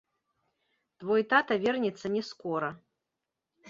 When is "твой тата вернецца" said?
1.03-2.07